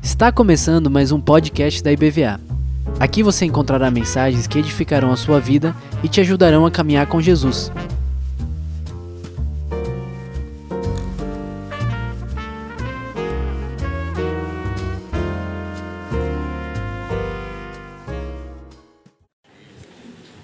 [0.00, 2.40] Está começando mais um podcast da IBVA.
[3.00, 7.20] Aqui você encontrará mensagens que edificarão a sua vida e te ajudarão a caminhar com
[7.20, 7.72] Jesus.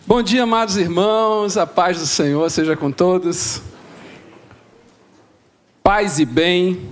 [0.04, 3.73] Bom dia, amados irmãos, a paz do Senhor seja com todos.
[5.86, 6.90] Paz e bem.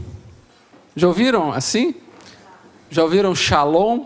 [0.94, 1.94] Já ouviram assim?
[2.90, 4.04] Já ouviram shalom?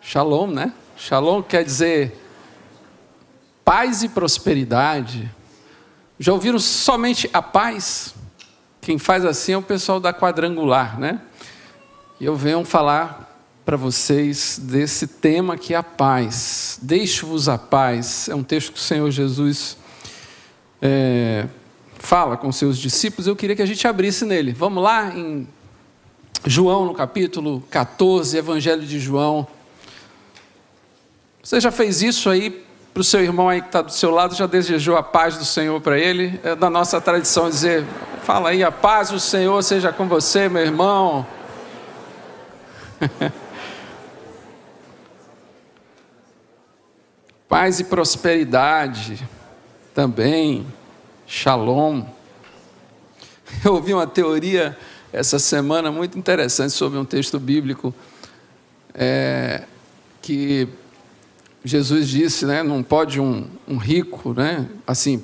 [0.00, 0.72] Shalom, né?
[0.96, 2.18] Shalom quer dizer
[3.62, 5.30] paz e prosperidade.
[6.18, 8.14] Já ouviram somente a paz?
[8.80, 11.20] Quem faz assim é o pessoal da quadrangular, né?
[12.18, 16.78] E eu venho falar para vocês desse tema que é a paz.
[16.80, 18.26] Deixo-vos a paz.
[18.26, 19.76] É um texto que o Senhor Jesus
[20.80, 21.46] é,
[22.04, 23.26] fala com seus discípulos.
[23.26, 24.52] Eu queria que a gente abrisse nele.
[24.52, 25.48] Vamos lá em
[26.44, 29.46] João, no capítulo 14, Evangelho de João.
[31.42, 34.34] Você já fez isso aí para o seu irmão aí que está do seu lado?
[34.34, 36.38] Já desejou a paz do Senhor para ele?
[36.44, 37.84] É da nossa tradição dizer:
[38.22, 41.26] fala aí, a paz do Senhor seja com você, meu irmão.
[47.48, 49.28] Paz e prosperidade
[49.94, 50.66] também,
[51.26, 52.04] shalom.
[53.64, 54.76] Eu ouvi uma teoria
[55.12, 57.94] essa semana muito interessante sobre um texto bíblico
[58.94, 59.64] é,
[60.20, 60.68] que
[61.64, 65.22] Jesus disse, né, não pode um, um rico, né, assim,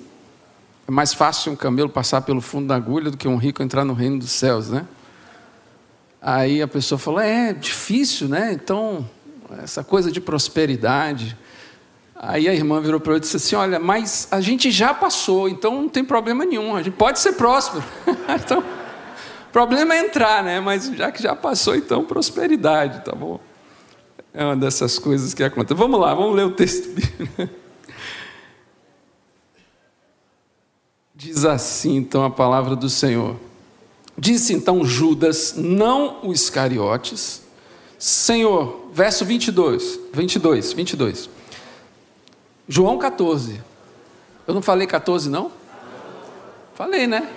[0.88, 3.84] é mais fácil um camelo passar pelo fundo da agulha do que um rico entrar
[3.84, 4.86] no reino dos céus, né?
[6.20, 8.52] Aí a pessoa falou, é difícil, né?
[8.52, 9.08] Então,
[9.62, 11.36] essa coisa de prosperidade.
[12.22, 15.48] Aí a irmã virou para eu e disse assim: Olha, mas a gente já passou,
[15.48, 17.82] então não tem problema nenhum, a gente pode ser próspero.
[18.28, 20.60] então, o problema é entrar, né?
[20.60, 23.40] Mas já que já passou, então prosperidade, tá bom?
[24.34, 25.72] É uma dessas coisas que acontece.
[25.72, 26.90] Vamos lá, vamos ler o texto
[31.14, 33.36] Diz assim então a palavra do Senhor.
[34.16, 37.42] Disse então Judas, não o Iscariotes,
[37.98, 41.39] Senhor, verso 22, 22, 22.
[42.72, 43.60] João 14.
[44.46, 45.50] Eu não falei 14, não?
[46.76, 47.28] Falei, né?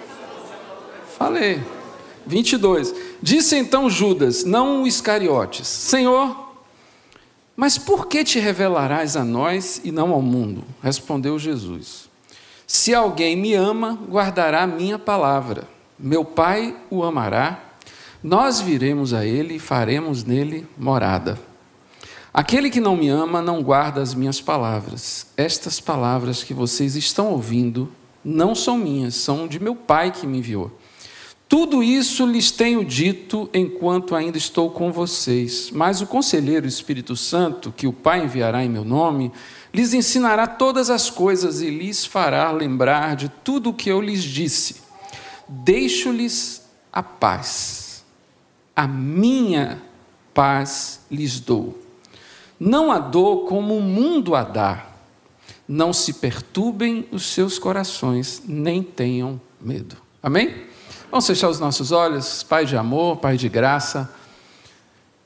[1.17, 1.59] Falei.
[2.23, 2.93] 22.
[3.19, 6.53] Disse então Judas, não Iscariotes: Senhor,
[7.55, 10.63] mas por que te revelarás a nós e não ao mundo?
[10.83, 12.07] Respondeu Jesus:
[12.67, 15.67] Se alguém me ama, guardará minha palavra.
[15.97, 17.59] Meu Pai o amará.
[18.21, 21.39] Nós viremos a ele e faremos nele morada.
[22.33, 25.27] Aquele que não me ama não guarda as minhas palavras.
[25.37, 27.91] Estas palavras que vocês estão ouvindo
[28.25, 30.71] não são minhas, são de meu Pai que me enviou.
[31.47, 35.69] Tudo isso lhes tenho dito enquanto ainda estou com vocês.
[35.71, 39.31] Mas o conselheiro Espírito Santo, que o Pai enviará em meu nome,
[39.71, 44.23] lhes ensinará todas as coisas e lhes fará lembrar de tudo o que eu lhes
[44.23, 44.77] disse.
[45.47, 48.03] Deixo-lhes a paz.
[48.75, 49.79] A minha
[50.33, 51.82] paz lhes dou
[52.63, 54.87] não a dou como o mundo a dá.
[55.67, 59.97] Não se perturbem os seus corações, nem tenham medo.
[60.21, 60.65] Amém?
[61.11, 64.09] Vamos fechar os nossos olhos, Pai de amor, Pai de graça,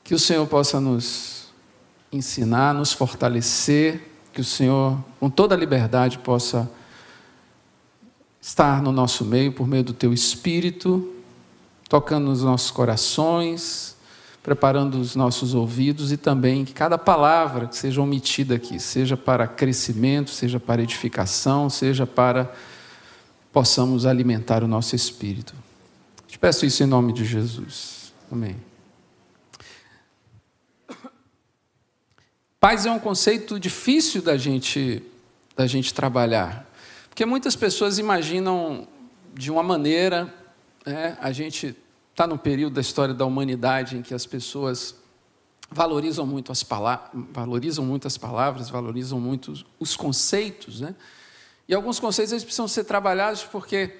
[0.02, 1.48] que o Senhor possa nos
[2.10, 6.68] ensinar, nos fortalecer, que o Senhor, com toda a liberdade, possa
[8.40, 11.14] estar no nosso meio por meio do Teu Espírito,
[11.88, 13.96] tocando nos nossos corações,
[14.48, 19.46] preparando os nossos ouvidos e também que cada palavra que seja omitida aqui, seja para
[19.46, 22.50] crescimento, seja para edificação, seja para
[23.52, 25.52] possamos alimentar o nosso espírito.
[26.26, 28.10] Te peço isso em nome de Jesus.
[28.32, 28.56] Amém.
[32.58, 35.02] Paz é um conceito difícil da gente
[35.54, 36.66] da gente trabalhar,
[37.10, 38.88] porque muitas pessoas imaginam
[39.34, 40.32] de uma maneira,
[40.86, 41.76] né, a gente
[42.18, 44.96] está no período da história da humanidade em que as pessoas
[45.70, 50.96] valorizam muito as palavras, valorizam muito as palavras, valorizam muito os conceitos, né?
[51.68, 53.94] E alguns conceitos eles precisam ser trabalhados porque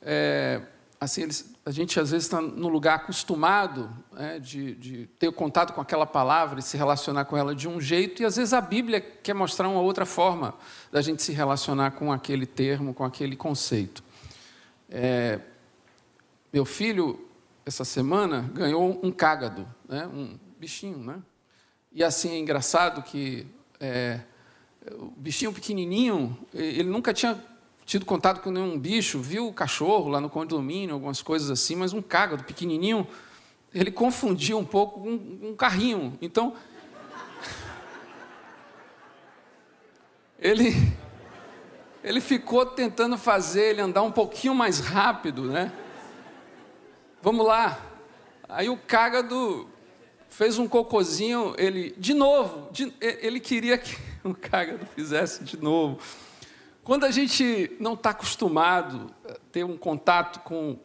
[0.00, 0.62] é,
[1.00, 5.72] assim eles, a gente às vezes está no lugar acostumado né, de, de, ter contato
[5.72, 8.60] com aquela palavra e se relacionar com ela de um jeito e às vezes a
[8.60, 10.54] Bíblia quer mostrar uma outra forma
[10.92, 14.04] da gente se relacionar com aquele termo, com aquele conceito.
[14.88, 15.40] É,
[16.52, 17.26] meu filho
[17.68, 20.06] essa semana, ganhou um cágado, né?
[20.06, 20.98] um bichinho.
[20.98, 21.22] Né?
[21.92, 23.46] E assim é engraçado que
[23.78, 24.20] é,
[24.92, 27.38] o bichinho pequenininho, ele nunca tinha
[27.84, 31.92] tido contato com nenhum bicho, viu o cachorro lá no condomínio, algumas coisas assim, mas
[31.92, 33.06] um cágado pequenininho,
[33.72, 36.16] ele confundia um pouco com um carrinho.
[36.22, 36.54] Então,
[40.38, 40.74] ele,
[42.02, 45.70] ele ficou tentando fazer ele andar um pouquinho mais rápido, né?
[47.20, 47.84] Vamos lá.
[48.48, 49.68] Aí o cágado
[50.28, 55.98] fez um cocôzinho, ele, de novo, de, ele queria que o cágado fizesse de novo.
[56.84, 60.78] Quando a gente não está acostumado a ter um contato com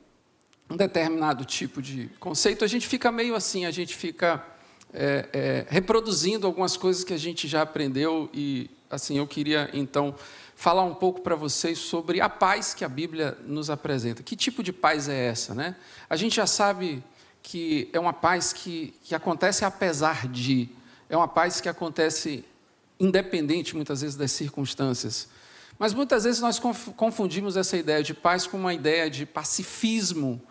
[0.68, 4.44] um determinado tipo de conceito, a gente fica meio assim, a gente fica
[4.92, 10.16] é, é, reproduzindo algumas coisas que a gente já aprendeu e assim eu queria então
[10.56, 14.24] falar um pouco para vocês sobre a paz que a Bíblia nos apresenta.
[14.24, 15.76] Que tipo de paz é essa, né?
[16.10, 17.04] A gente já sabe
[17.42, 20.70] que é uma paz que, que acontece apesar de,
[21.10, 22.46] é uma paz que acontece
[23.00, 25.28] independente muitas vezes das circunstâncias.
[25.78, 26.60] Mas muitas vezes nós
[26.96, 30.42] confundimos essa ideia de paz com uma ideia de pacifismo,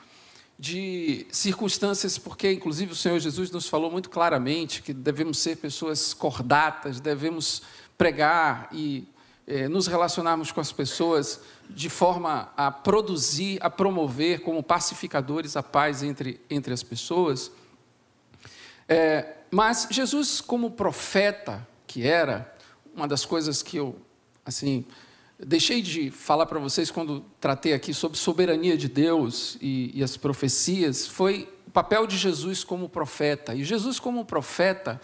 [0.59, 6.13] de circunstâncias, porque inclusive o Senhor Jesus nos falou muito claramente que devemos ser pessoas
[6.13, 7.63] cordatas, devemos
[7.97, 9.07] pregar e
[9.53, 15.63] é, nos relacionarmos com as pessoas de forma a produzir, a promover como pacificadores a
[15.63, 17.51] paz entre, entre as pessoas.
[18.89, 22.51] É, mas Jesus, como profeta que era,
[22.97, 23.95] uma das coisas que eu,
[24.45, 24.87] assim,
[25.39, 30.17] deixei de falar para vocês quando tratei aqui sobre soberania de Deus e, e as
[30.17, 33.55] profecias, foi o papel de Jesus como profeta.
[33.55, 34.99] E Jesus, como profeta,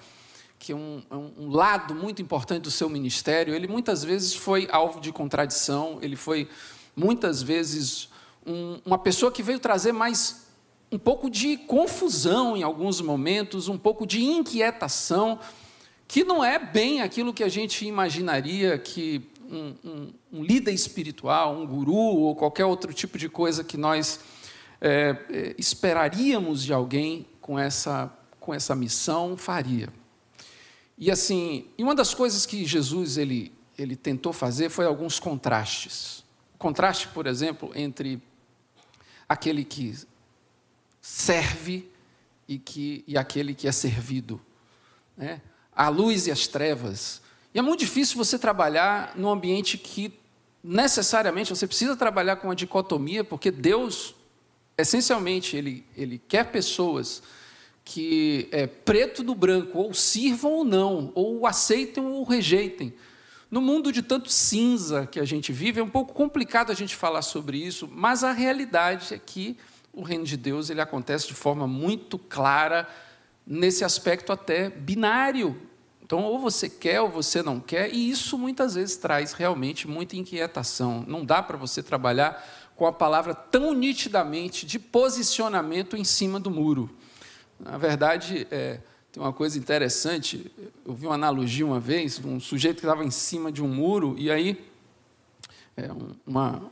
[0.59, 5.01] que é um, um, lado muito importante do seu ministério, ele muitas vezes foi alvo
[5.01, 6.49] de contradição, ele foi
[6.97, 8.09] muitas vezes
[8.45, 10.49] um, uma pessoa que veio trazer mais
[10.91, 15.39] um pouco de confusão em alguns momentos, um pouco de inquietação,
[16.09, 21.55] que não é bem aquilo que a gente imaginaria que um, um, um líder espiritual,
[21.55, 24.21] um guru ou qualquer outro tipo de coisa que nós
[24.81, 29.89] é, é esperaríamos de alguém com essa, com essa missão faria.
[30.99, 36.25] E assim, e uma das coisas que Jesus ele, ele tentou fazer foi alguns contrastes.
[36.57, 38.21] O contraste, por exemplo, entre
[39.29, 39.97] aquele que
[41.01, 41.89] serve
[42.49, 44.41] e, que, e aquele que é servido.
[45.17, 45.41] Né?
[45.75, 47.23] A luz e as trevas.
[47.55, 50.13] E é muito difícil você trabalhar num ambiente que
[50.65, 54.15] necessariamente você precisa trabalhar com a dicotomia, porque Deus,
[54.77, 57.23] essencialmente, ele, ele quer pessoas
[57.91, 62.93] que é preto do branco, ou sirvam ou não, ou aceitem ou rejeitem.
[63.51, 66.95] No mundo de tanto cinza que a gente vive, é um pouco complicado a gente
[66.95, 69.57] falar sobre isso, mas a realidade é que
[69.91, 72.87] o reino de Deus ele acontece de forma muito clara,
[73.47, 75.59] nesse aspecto até binário.
[76.03, 80.15] Então, ou você quer ou você não quer, e isso muitas vezes traz realmente muita
[80.15, 81.07] inquietação.
[81.09, 82.47] Não dá para você trabalhar
[82.77, 86.95] com a palavra tão nitidamente de posicionamento em cima do muro.
[87.59, 90.51] Na verdade, é, tem uma coisa interessante.
[90.85, 94.15] Eu vi uma analogia uma vez, um sujeito que estava em cima de um muro
[94.19, 94.65] e aí
[95.77, 95.91] é,
[96.27, 96.63] uma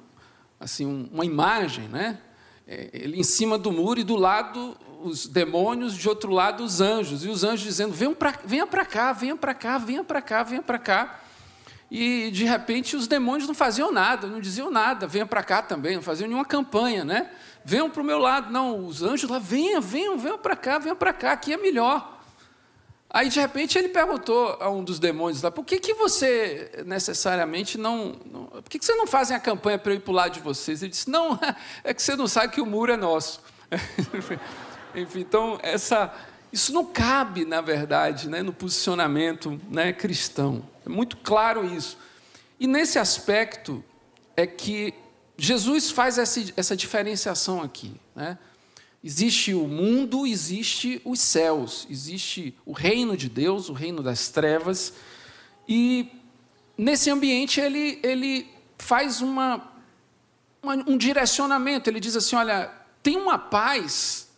[0.58, 2.18] assim uma imagem, né?
[2.66, 6.80] É, ele em cima do muro e do lado os demônios, de outro lado os
[6.80, 10.22] anjos e os anjos dizendo: venham pra, venha para cá, venha para cá, venha para
[10.22, 11.20] cá, venha para cá.
[11.90, 15.94] E de repente os demônios não faziam nada, não diziam nada, venha para cá também,
[15.94, 17.30] não faziam nenhuma campanha, né?
[17.66, 18.52] Venham para o meu lado.
[18.52, 22.16] Não, os anjos lá, venham, venham, venham para cá, venham para cá, aqui é melhor.
[23.10, 27.76] Aí, de repente, ele perguntou a um dos demônios lá: por que, que você necessariamente
[27.76, 28.14] não.
[28.24, 30.32] não por que, que você não fazem a campanha para eu ir para o lado
[30.32, 30.80] de vocês?
[30.80, 31.38] Ele disse: não,
[31.82, 33.42] é que você não sabe que o muro é nosso.
[34.94, 36.14] Enfim, então, essa,
[36.52, 40.64] isso não cabe, na verdade, né, no posicionamento né, cristão.
[40.84, 41.98] É muito claro isso.
[42.60, 43.84] E nesse aspecto
[44.36, 44.94] é que
[45.38, 47.94] Jesus faz essa, essa diferenciação aqui.
[48.14, 48.38] Né?
[49.04, 54.94] Existe o mundo, existe os céus, existe o reino de Deus, o reino das trevas,
[55.68, 56.10] e
[56.76, 59.72] nesse ambiente ele, ele faz uma,
[60.62, 61.88] uma, um direcionamento.
[61.88, 62.70] Ele diz assim: olha,
[63.02, 64.28] tem uma paz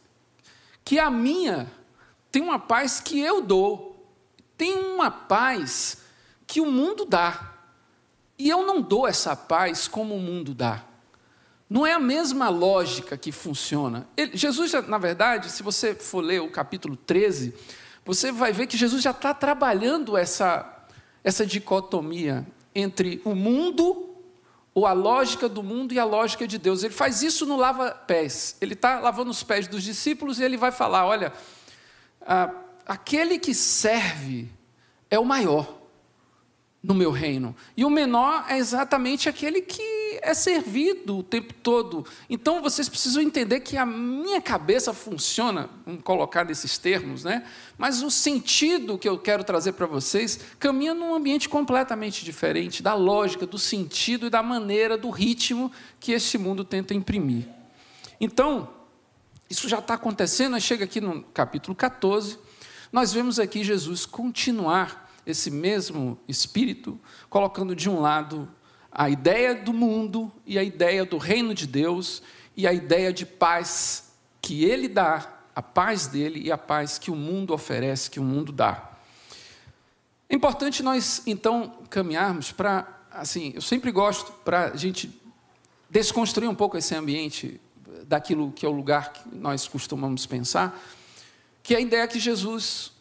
[0.84, 1.70] que a minha,
[2.30, 4.06] tem uma paz que eu dou,
[4.56, 5.98] tem uma paz
[6.46, 7.54] que o mundo dá.
[8.38, 10.84] E eu não dou essa paz como o mundo dá.
[11.68, 14.08] Não é a mesma lógica que funciona.
[14.16, 17.54] Ele, Jesus, na verdade, se você for ler o capítulo 13,
[18.04, 20.86] você vai ver que Jesus já está trabalhando essa,
[21.22, 24.08] essa dicotomia entre o mundo,
[24.74, 26.82] ou a lógica do mundo e a lógica de Deus.
[26.82, 28.56] Ele faz isso no lava-pés.
[28.60, 31.32] Ele está lavando os pés dos discípulos e ele vai falar: olha,
[32.86, 34.48] aquele que serve
[35.10, 35.78] é o maior
[36.82, 37.54] no meu reino.
[37.76, 39.82] E o menor é exatamente aquele que
[40.28, 42.04] é servido o tempo todo.
[42.28, 47.46] Então vocês precisam entender que a minha cabeça funciona, vamos colocar nesses termos, né?
[47.78, 52.94] Mas o sentido que eu quero trazer para vocês caminha num ambiente completamente diferente da
[52.94, 57.48] lógica, do sentido e da maneira, do ritmo que este mundo tenta imprimir.
[58.20, 58.68] Então,
[59.48, 62.38] isso já está acontecendo, chega aqui no capítulo 14,
[62.92, 68.48] nós vemos aqui Jesus continuar esse mesmo espírito, colocando de um lado
[68.90, 72.22] a ideia do mundo e a ideia do reino de Deus
[72.56, 77.10] e a ideia de paz que ele dá, a paz dele e a paz que
[77.10, 78.92] o mundo oferece, que o mundo dá.
[80.28, 85.10] É importante nós, então, caminharmos para, assim, eu sempre gosto para a gente
[85.88, 87.60] desconstruir um pouco esse ambiente
[88.04, 90.78] daquilo que é o lugar que nós costumamos pensar,
[91.62, 92.92] que é a ideia que Jesus,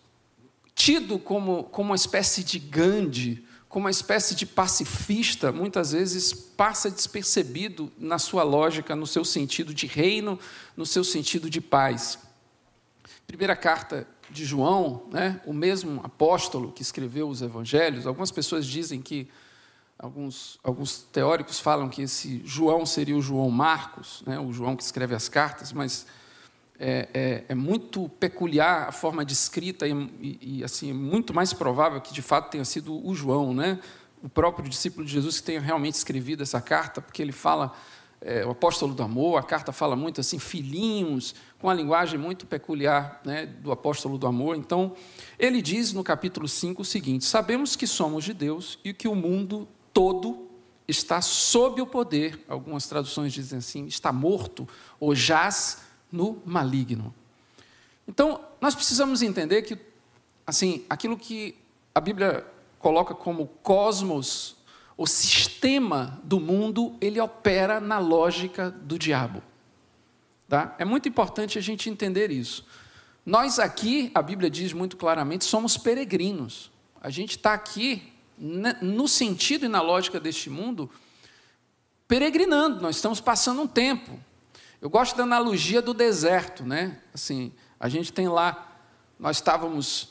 [0.75, 6.89] tido como, como uma espécie de Gandhi, como uma espécie de pacifista, muitas vezes passa
[6.89, 10.39] despercebido na sua lógica, no seu sentido de reino,
[10.75, 12.17] no seu sentido de paz.
[13.25, 19.01] Primeira carta de João, né, o mesmo apóstolo que escreveu os evangelhos, algumas pessoas dizem
[19.01, 19.29] que,
[19.99, 24.83] alguns, alguns teóricos falam que esse João seria o João Marcos, né, o João que
[24.83, 26.05] escreve as cartas, mas
[26.79, 29.91] é, é, é, muito peculiar a forma de escrita e,
[30.21, 33.79] e, e, assim muito mais provável que de fato tenha sido o João, né?
[34.21, 37.73] o próprio discípulo de Jesus que tenha realmente escrevido essa carta, porque ele fala
[38.19, 42.45] é, o apóstolo do amor, a carta fala muito assim filhinhos, com a linguagem muito
[42.45, 44.55] peculiar né, do apóstolo do amor.
[44.55, 44.95] Então
[45.37, 49.15] ele diz no capítulo 5 o seguinte: sabemos que somos de Deus e que o
[49.15, 50.47] mundo todo
[50.87, 54.67] está sob o poder, algumas traduções dizem assim, está morto
[54.99, 57.13] ou jaz no maligno.
[58.07, 59.77] Então, nós precisamos entender que,
[60.45, 61.57] assim, aquilo que
[61.93, 62.45] a Bíblia
[62.79, 64.55] coloca como cosmos,
[64.97, 69.43] o sistema do mundo, ele opera na lógica do diabo.
[70.47, 70.75] Tá?
[70.79, 72.65] É muito importante a gente entender isso.
[73.25, 76.71] Nós aqui, a Bíblia diz muito claramente, somos peregrinos.
[77.01, 80.89] A gente está aqui, no sentido e na lógica deste mundo,
[82.07, 84.17] peregrinando, nós estamos passando um tempo.
[84.79, 86.99] Eu gosto da analogia do deserto, né?
[87.11, 88.77] Assim, a gente tem lá,
[89.19, 90.09] nós estávamos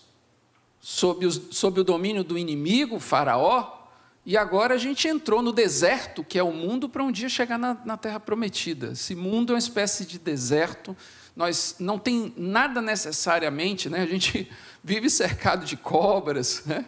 [0.81, 3.77] sob, os, sob o domínio do inimigo, Faraó,
[4.25, 7.57] e agora a gente entrou no deserto, que é o mundo, para um dia chegar
[7.57, 8.89] na, na terra prometida.
[8.89, 10.97] Esse mundo é uma espécie de deserto.
[11.37, 14.01] Nós não tem nada necessariamente, né?
[14.01, 14.51] A gente
[14.83, 16.87] vive cercado de cobras, né?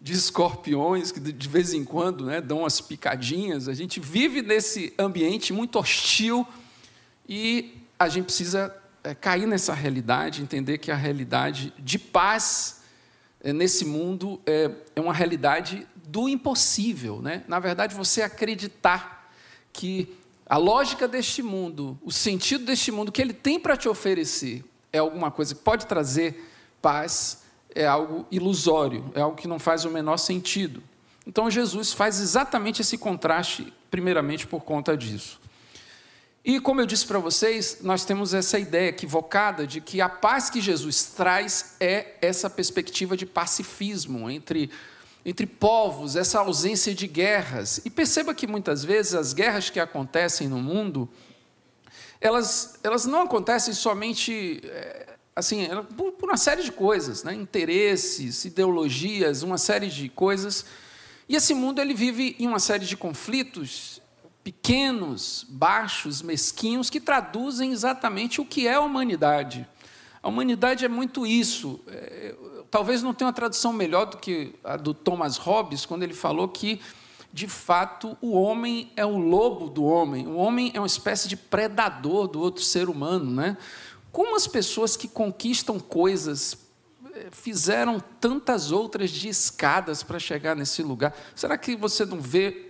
[0.00, 3.68] de escorpiões que de vez em quando né, dão umas picadinhas.
[3.68, 6.46] A gente vive nesse ambiente muito hostil
[7.32, 12.82] e a gente precisa é, cair nessa realidade, entender que a realidade de paz
[13.40, 17.22] é, nesse mundo é, é uma realidade do impossível.
[17.22, 17.44] Né?
[17.46, 19.32] Na verdade, você acreditar
[19.72, 20.12] que
[20.44, 24.98] a lógica deste mundo, o sentido deste mundo que ele tem para te oferecer é
[24.98, 26.50] alguma coisa que pode trazer
[26.82, 30.82] paz, é algo ilusório, é algo que não faz o menor sentido.
[31.24, 35.39] Então Jesus faz exatamente esse contraste, primeiramente por conta disso.
[36.42, 40.48] E como eu disse para vocês, nós temos essa ideia equivocada de que a paz
[40.48, 44.70] que Jesus traz é essa perspectiva de pacifismo entre,
[45.24, 47.82] entre povos, essa ausência de guerras.
[47.84, 51.06] E perceba que muitas vezes as guerras que acontecem no mundo,
[52.18, 57.34] elas, elas não acontecem somente eh, assim, por, por uma série de coisas, né?
[57.34, 60.64] interesses, ideologias, uma série de coisas.
[61.28, 63.99] E esse mundo ele vive em uma série de conflitos
[64.42, 69.66] pequenos, baixos, mesquinhos, que traduzem exatamente o que é a humanidade.
[70.22, 71.80] A humanidade é muito isso.
[71.86, 72.34] É,
[72.70, 76.48] talvez não tenha uma tradução melhor do que a do Thomas Hobbes, quando ele falou
[76.48, 76.80] que,
[77.32, 80.26] de fato, o homem é o lobo do homem.
[80.26, 83.30] O homem é uma espécie de predador do outro ser humano.
[83.30, 83.56] Né?
[84.12, 86.56] Como as pessoas que conquistam coisas
[87.14, 91.14] é, fizeram tantas outras de escadas para chegar nesse lugar?
[91.34, 92.69] Será que você não vê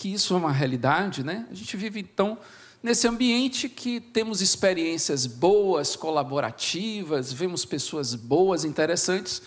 [0.00, 1.46] que isso é uma realidade, né?
[1.50, 2.38] A gente vive então
[2.82, 9.42] nesse ambiente que temos experiências boas, colaborativas, vemos pessoas boas, interessantes,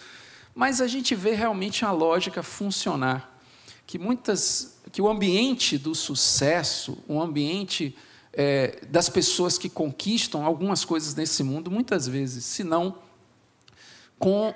[0.54, 3.42] mas a gente vê realmente a lógica funcionar,
[3.88, 7.96] que muitas, que o ambiente do sucesso, o ambiente
[8.32, 13.00] é, das pessoas que conquistam algumas coisas nesse mundo, muitas vezes, se não
[14.20, 14.54] com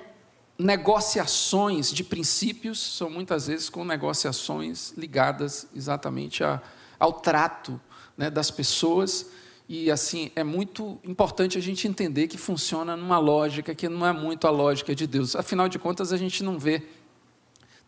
[0.58, 6.62] negociações de princípios são muitas vezes com negociações ligadas exatamente a,
[7.00, 7.80] ao trato
[8.18, 9.28] né, das pessoas.
[9.70, 14.14] E assim, é muito importante a gente entender que funciona numa lógica que não é
[14.14, 15.36] muito a lógica de Deus.
[15.36, 16.84] Afinal de contas, a gente não vê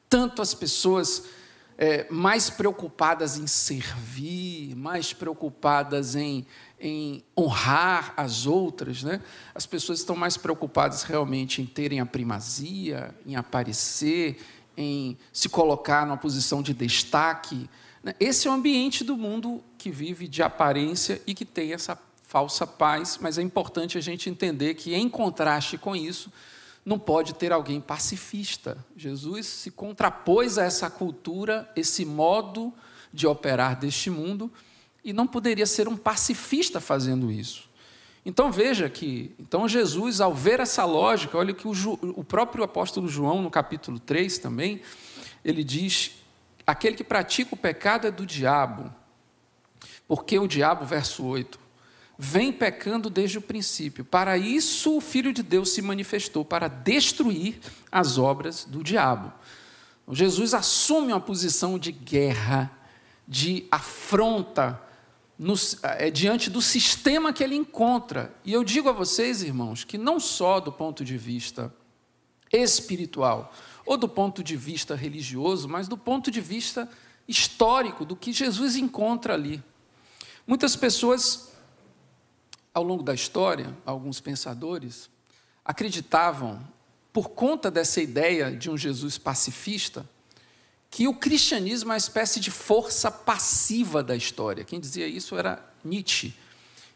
[0.07, 1.25] tanto as pessoas
[1.81, 6.45] é, mais preocupadas em servir, mais preocupadas em,
[6.77, 9.01] em honrar as outras.
[9.01, 9.21] Né?
[9.55, 14.41] As pessoas estão mais preocupadas realmente em terem a primazia, em aparecer,
[14.75, 17.69] em se colocar numa posição de destaque.
[18.03, 18.13] Né?
[18.19, 22.67] Esse é o ambiente do mundo que vive de aparência e que tem essa falsa
[22.67, 26.29] paz, mas é importante a gente entender que, em contraste com isso,
[26.89, 28.83] não pode ter alguém pacifista.
[28.97, 32.73] Jesus se contrapôs a essa cultura, esse modo
[33.13, 34.51] de operar deste mundo,
[35.05, 37.69] e não poderia ser um pacifista fazendo isso.
[38.25, 43.07] Então veja que, então Jesus, ao ver essa lógica, olha que o, o próprio apóstolo
[43.07, 44.81] João, no capítulo 3 também,
[45.45, 46.13] ele diz:
[46.65, 48.91] aquele que pratica o pecado é do diabo,
[50.07, 51.59] porque o diabo, verso 8,
[52.21, 54.03] vem pecando desde o princípio.
[54.03, 59.31] Para isso o Filho de Deus se manifestou, para destruir as obras do diabo.
[60.11, 62.69] Jesus assume uma posição de guerra,
[63.25, 64.81] de afronta
[65.37, 68.35] no, é, diante do sistema que ele encontra.
[68.43, 71.73] E eu digo a vocês, irmãos, que não só do ponto de vista
[72.51, 73.53] espiritual
[73.85, 76.89] ou do ponto de vista religioso, mas do ponto de vista
[77.25, 79.63] histórico, do que Jesus encontra ali.
[80.45, 81.49] Muitas pessoas
[82.73, 85.09] ao longo da história, alguns pensadores
[85.63, 86.59] acreditavam,
[87.11, 90.07] por conta dessa ideia de um Jesus pacifista,
[90.89, 94.63] que o cristianismo é uma espécie de força passiva da história.
[94.63, 96.33] Quem dizia isso era Nietzsche.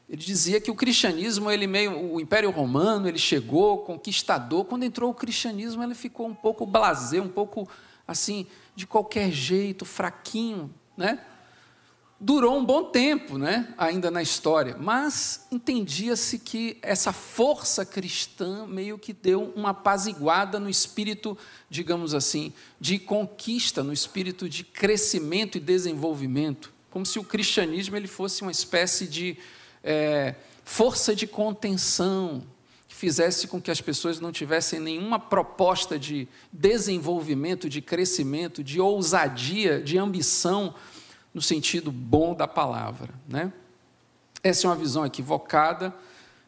[0.10, 4.66] Ele dizia que o cristianismo, ele meio, o Império Romano, ele chegou conquistador.
[4.66, 7.68] Quando entrou o cristianismo, ele ficou um pouco blasé, um pouco
[8.08, 11.24] assim de qualquer jeito, fraquinho, né?
[12.24, 18.98] Durou um bom tempo, né, ainda na história, mas entendia-se que essa força cristã meio
[18.98, 21.38] que deu uma apaziguada no espírito,
[21.70, 28.08] digamos assim, de conquista, no espírito de crescimento e desenvolvimento, como se o cristianismo ele
[28.08, 29.38] fosse uma espécie de
[29.84, 32.42] é, força de contenção,
[32.88, 38.80] que fizesse com que as pessoas não tivessem nenhuma proposta de desenvolvimento, de crescimento, de
[38.80, 40.74] ousadia, de ambição,
[41.34, 43.14] no sentido bom da palavra.
[43.28, 43.52] Né?
[44.44, 45.94] Essa é uma visão equivocada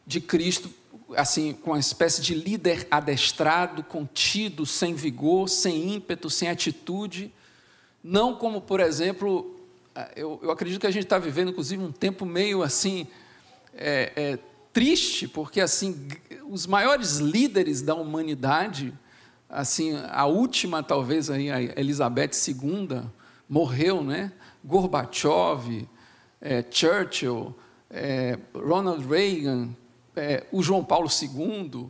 [0.06, 0.70] de Cristo,
[1.16, 7.32] assim, com uma espécie de líder adestrado, contido, sem vigor, sem ímpeto, sem atitude.
[8.02, 9.58] Não como, por exemplo,
[10.14, 13.06] eu, eu acredito que a gente está vivendo, inclusive, um tempo meio assim.
[13.78, 14.38] É, é,
[14.76, 16.06] triste, porque assim
[16.50, 18.92] os maiores líderes da humanidade,
[19.48, 23.00] assim a última talvez aí a Elizabeth II
[23.48, 24.30] morreu, né?
[24.66, 25.88] Gorbachev,
[26.40, 27.54] é, Churchill,
[27.88, 29.70] é, Ronald Reagan,
[30.16, 31.88] é, o João Paulo II,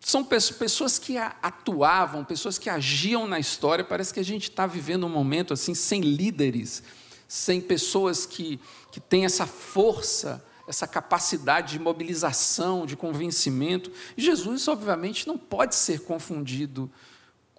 [0.00, 3.84] são pessoas que atuavam, pessoas que agiam na história.
[3.84, 6.82] Parece que a gente está vivendo um momento assim sem líderes,
[7.28, 8.58] sem pessoas que,
[8.90, 13.92] que têm essa força, essa capacidade de mobilização, de convencimento.
[14.16, 16.90] Jesus, obviamente, não pode ser confundido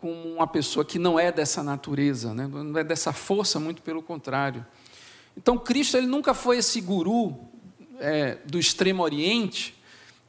[0.01, 2.47] com uma pessoa que não é dessa natureza, né?
[2.47, 4.65] não é dessa força, muito pelo contrário.
[5.37, 7.37] Então, Cristo ele nunca foi esse guru
[7.99, 9.79] é, do Extremo Oriente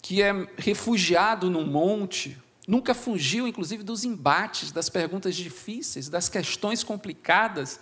[0.02, 6.82] que é refugiado num monte, nunca fugiu, inclusive, dos embates, das perguntas difíceis, das questões
[6.82, 7.78] complicadas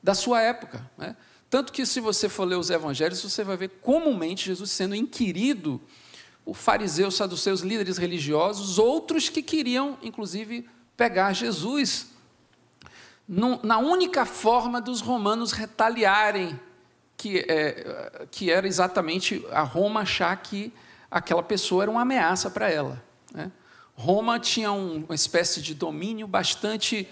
[0.00, 0.88] da sua época.
[0.96, 1.16] Né?
[1.50, 5.80] Tanto que, se você for ler os evangelhos, você vai ver comumente Jesus sendo inquirido
[6.44, 12.14] por fariseus, saduceus, líderes religiosos, outros que queriam, inclusive, pegar Jesus
[13.26, 16.60] na única forma dos romanos retaliarem,
[17.16, 20.72] que, é, que era exatamente a Roma achar que
[21.10, 23.02] aquela pessoa era uma ameaça para ela.
[23.32, 23.50] Né?
[23.94, 27.08] Roma tinha um, uma espécie de domínio bastante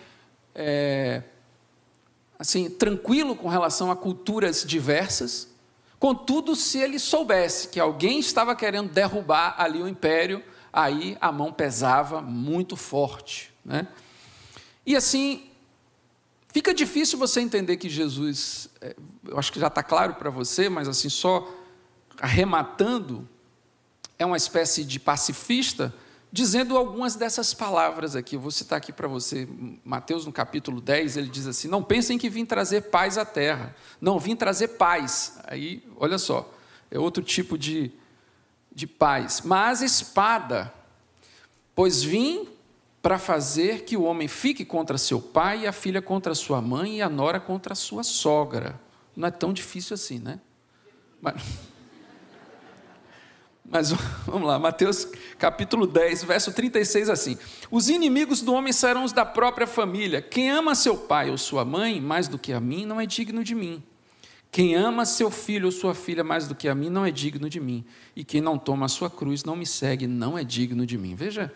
[0.55, 1.23] é,
[2.39, 5.49] assim tranquilo com relação a culturas diversas.
[5.99, 10.43] Contudo, se ele soubesse que alguém estava querendo derrubar ali o império,
[10.73, 13.52] aí a mão pesava muito forte.
[13.65, 13.87] Né?
[14.85, 15.51] E assim,
[16.49, 18.97] fica difícil você entender que Jesus, é,
[19.27, 21.49] eu acho que já está claro para você, mas assim, só
[22.21, 23.29] arrematando,
[24.19, 25.93] é uma espécie de pacifista,
[26.31, 28.37] dizendo algumas dessas palavras aqui.
[28.37, 29.49] Eu vou citar aqui para você,
[29.85, 33.75] Mateus no capítulo 10, ele diz assim: Não pensem que vim trazer paz à terra.
[34.01, 35.39] Não, vim trazer paz.
[35.45, 36.53] Aí, olha só,
[36.91, 37.93] é outro tipo de,
[38.73, 39.43] de paz.
[39.45, 40.73] Mas espada,
[41.75, 42.49] pois vim
[43.03, 47.03] para fazer que o homem fique contra seu pai, a filha contra sua mãe, e
[47.03, 48.81] a nora contra sua sogra.
[49.17, 50.39] Não é tão difícil assim, né?
[51.21, 51.43] Mas,
[53.69, 53.91] Mas
[54.27, 57.39] vamos lá, Mateus capítulo 10, verso 36 assim:
[57.71, 60.21] Os inimigos do homem serão os da própria família.
[60.23, 63.43] Quem ama seu pai ou sua mãe mais do que a mim não é digno
[63.43, 63.83] de mim.
[64.51, 67.49] Quem ama seu filho ou sua filha mais do que a mim não é digno
[67.49, 67.85] de mim.
[68.15, 71.15] E quem não toma a sua cruz, não me segue, não é digno de mim.
[71.15, 71.51] Veja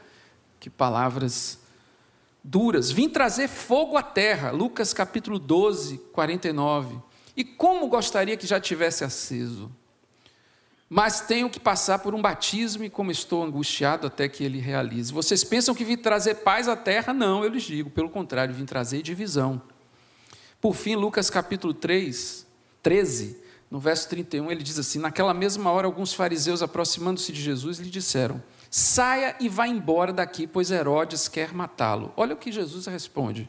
[0.60, 1.58] que palavras
[2.42, 2.90] duras.
[2.90, 4.50] Vim trazer fogo à terra.
[4.50, 6.98] Lucas capítulo 12, 49.
[7.36, 9.70] E como gostaria que já tivesse aceso.
[10.88, 15.12] Mas tenho que passar por um batismo e como estou angustiado até que ele realize.
[15.12, 17.12] Vocês pensam que vim trazer paz à terra?
[17.12, 19.60] Não, eu lhes digo, pelo contrário, vim trazer divisão.
[20.60, 22.46] Por fim, Lucas capítulo 3,
[22.82, 23.36] 13,
[23.68, 27.90] no verso 31, ele diz assim: Naquela mesma hora, alguns fariseus, aproximando-se de Jesus, lhe
[27.90, 28.40] disseram:
[28.70, 32.12] Saia e vá embora daqui, pois Herodes quer matá-lo.
[32.16, 33.48] Olha o que Jesus responde.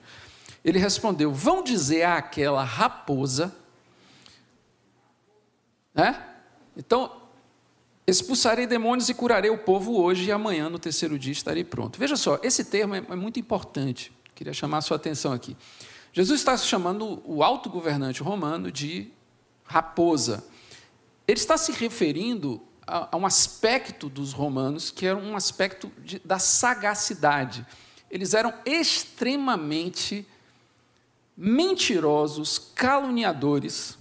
[0.64, 3.56] Ele respondeu: Vão dizer àquela raposa.
[5.94, 6.24] Né?
[6.76, 7.12] Então,
[8.06, 11.98] expulsarei demônios e curarei o povo hoje e amanhã, no terceiro dia, estarei pronto.
[12.00, 14.12] Veja só, esse termo é, é muito importante.
[14.36, 15.58] Queria chamar a sua atenção aqui.
[16.14, 19.12] Jesus está chamando o alto governante romano de
[19.64, 20.44] raposa.
[21.28, 26.40] Ele está se referindo a, um aspecto dos romanos que era um aspecto de, da
[26.40, 27.66] sagacidade.
[28.10, 30.26] Eles eram extremamente
[31.36, 33.98] mentirosos, caluniadores.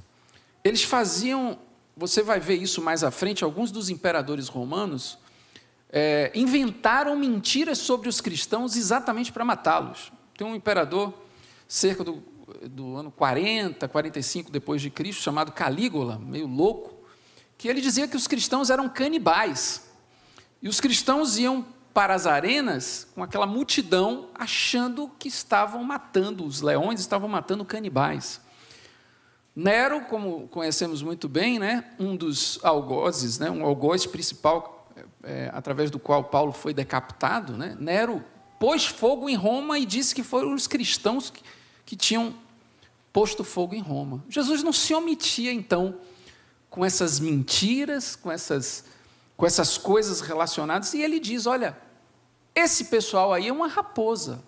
[0.63, 1.59] Eles faziam,
[1.97, 5.19] você vai ver isso mais à frente, alguns dos imperadores romanos
[5.91, 10.13] é, inventaram mentiras sobre os cristãos exatamente para matá-los.
[10.37, 11.13] Tem um imperador,
[11.69, 12.23] cerca do
[12.69, 16.96] do ano 40, 45 depois de Cristo, chamado Calígula, meio louco,
[17.59, 19.89] que ele dizia que os cristãos eram canibais.
[20.61, 26.61] E os cristãos iam para as arenas com aquela multidão achando que estavam matando, os
[26.61, 28.41] leões estavam matando canibais.
[29.55, 34.93] Nero, como conhecemos muito bem, né, um dos algozes, né, um algoz principal
[35.23, 38.23] é, através do qual Paulo foi decapitado, né, Nero
[38.61, 41.43] pôs fogo em Roma e disse que foram os cristãos que,
[41.87, 42.35] que tinham
[43.11, 44.23] posto fogo em Roma.
[44.29, 45.95] Jesus não se omitia, então,
[46.71, 48.85] com essas mentiras, com essas,
[49.37, 51.77] com essas coisas relacionadas, e ele diz: olha,
[52.55, 54.43] esse pessoal aí é uma raposa.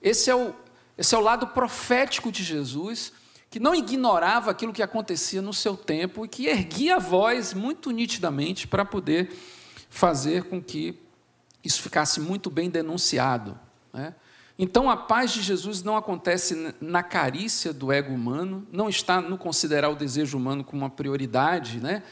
[0.00, 0.52] Esse é o,
[0.98, 3.12] esse é o lado profético de Jesus,
[3.48, 7.90] que não ignorava aquilo que acontecia no seu tempo e que erguia a voz muito
[7.90, 9.30] nitidamente para poder
[9.88, 10.98] fazer com que
[11.62, 13.58] isso ficasse muito bem denunciado.
[13.92, 14.14] Né?
[14.62, 19.36] Então a paz de Jesus não acontece na carícia do ego humano, não está no
[19.36, 22.04] considerar o desejo humano como uma prioridade, né,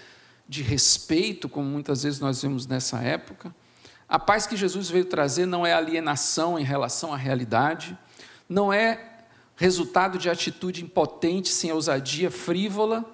[0.48, 3.54] de respeito, como muitas vezes nós vemos nessa época.
[4.08, 7.96] A paz que Jesus veio trazer não é alienação em relação à realidade,
[8.48, 9.18] não é
[9.54, 13.08] resultado de atitude impotente, sem ousadia frívola,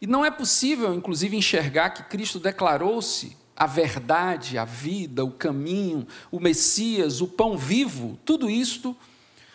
[0.00, 6.06] e não é possível, inclusive, enxergar que Cristo declarou-se a verdade, a vida, o caminho,
[6.32, 8.96] o Messias, o pão vivo, tudo isto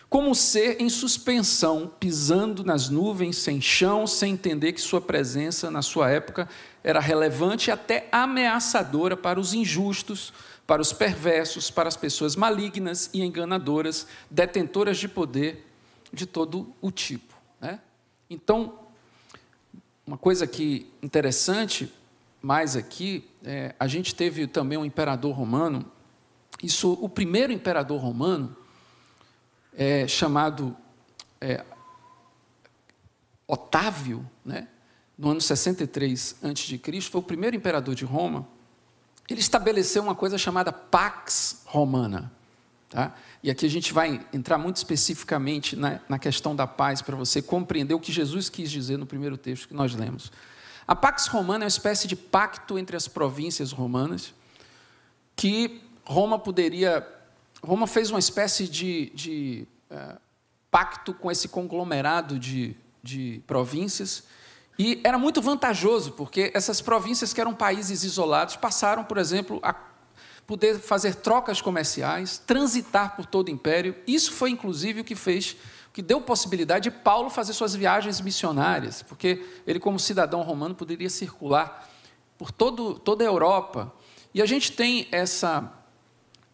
[0.07, 5.81] como ser em suspensão, pisando nas nuvens, sem chão, sem entender que sua presença na
[5.81, 6.47] sua época
[6.83, 10.31] era relevante e até ameaçadora para os injustos,
[10.67, 15.65] para os perversos, para as pessoas malignas e enganadoras, detentoras de poder
[16.13, 17.33] de todo o tipo.
[17.59, 17.79] Né?
[18.29, 18.79] Então,
[20.05, 21.91] uma coisa que interessante
[22.45, 25.83] mais aqui, é, a gente teve também um imperador romano.
[26.61, 28.55] Isso, o primeiro imperador romano,
[29.75, 30.77] é, chamado
[31.41, 31.65] é,
[33.47, 34.67] Otávio, né,
[35.17, 38.47] no ano 63 a.C., foi o primeiro imperador de Roma.
[39.27, 42.31] Ele estabeleceu uma coisa chamada Pax Romana.
[42.91, 43.15] Tá?
[43.41, 47.41] E aqui a gente vai entrar muito especificamente na, na questão da paz, para você
[47.41, 50.31] compreender o que Jesus quis dizer no primeiro texto que nós lemos.
[50.87, 54.33] A Pax Romana é uma espécie de pacto entre as províncias romanas,
[55.35, 57.07] que Roma poderia.
[57.63, 60.17] Roma fez uma espécie de, de é,
[60.69, 64.25] pacto com esse conglomerado de, de províncias,
[64.77, 69.73] e era muito vantajoso, porque essas províncias, que eram países isolados, passaram, por exemplo, a
[70.45, 73.95] poder fazer trocas comerciais, transitar por todo o império.
[74.05, 75.55] Isso foi, inclusive, o que fez
[75.95, 81.09] que deu possibilidade de Paulo fazer suas viagens missionárias, porque ele, como cidadão romano, poderia
[81.09, 81.89] circular
[82.37, 83.93] por todo, toda a Europa.
[84.33, 85.71] E a gente tem essa,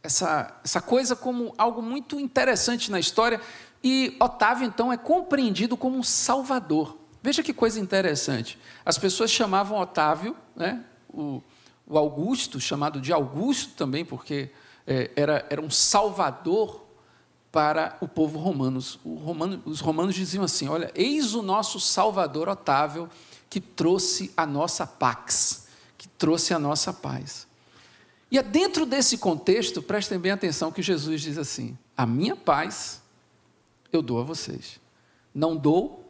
[0.04, 3.42] essa, essa coisa como algo muito interessante na história,
[3.84, 6.96] e Otávio, então, é compreendido como um salvador.
[7.24, 8.60] Veja que coisa interessante.
[8.86, 11.42] As pessoas chamavam Otávio, né, o,
[11.88, 14.52] o Augusto, chamado de Augusto também, porque
[14.86, 16.91] é, era, era um salvador
[17.52, 18.80] para o povo romano.
[19.04, 19.62] romano.
[19.66, 23.10] Os romanos diziam assim: Olha, eis o nosso Salvador Otávio
[23.50, 27.46] que trouxe a nossa pax, que trouxe a nossa paz.
[28.32, 33.02] E é dentro desse contexto, prestem bem atenção, que Jesus diz assim: A minha paz
[33.92, 34.80] eu dou a vocês.
[35.36, 36.10] Não dou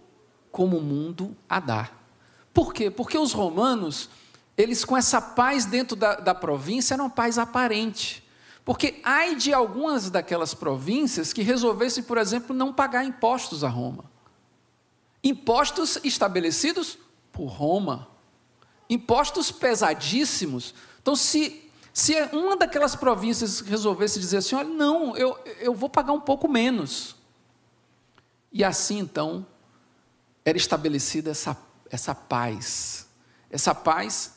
[0.52, 1.90] como o mundo a dá.
[2.54, 2.92] Por quê?
[2.92, 4.10] Porque os romanos,
[4.58, 8.21] eles com essa paz dentro da, da província, era uma paz aparente.
[8.64, 14.06] Porque ai de algumas daquelas províncias que resolvessem, por exemplo, não pagar impostos a Roma.
[15.24, 16.98] Impostos estabelecidos
[17.32, 18.08] por Roma.
[18.90, 20.74] Impostos pesadíssimos.
[21.02, 26.14] Então, se, se uma daquelas províncias resolvesse dizer assim: olha, não, eu, eu vou pagar
[26.14, 27.16] um pouco menos.
[28.52, 29.46] E assim, então,
[30.44, 31.58] era estabelecida essa,
[31.90, 33.08] essa paz.
[33.50, 34.36] Essa paz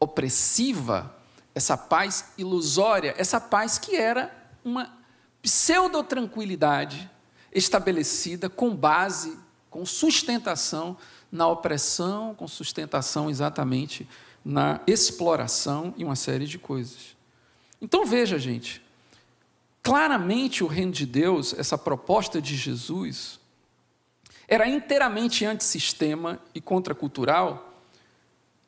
[0.00, 1.17] opressiva,
[1.58, 4.32] essa paz ilusória, essa paz que era
[4.64, 4.96] uma
[5.42, 7.10] pseudo-tranquilidade
[7.52, 9.36] estabelecida com base,
[9.68, 10.96] com sustentação
[11.32, 14.08] na opressão, com sustentação exatamente
[14.44, 17.16] na exploração e uma série de coisas.
[17.82, 18.80] Então veja, gente,
[19.82, 23.40] claramente o reino de Deus, essa proposta de Jesus,
[24.46, 27.82] era inteiramente antissistema e contracultural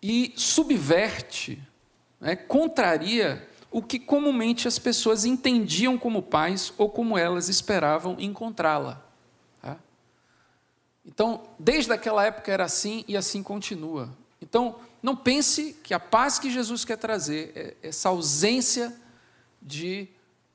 [0.02, 1.62] e subverte,
[2.20, 9.02] né, contraria o que comumente as pessoas entendiam como paz ou como elas esperavam encontrá-la.
[9.62, 9.76] Tá?
[11.06, 14.10] Então, desde aquela época era assim e assim continua.
[14.42, 18.94] Então, não pense que a paz que Jesus quer trazer é essa ausência
[19.62, 20.08] de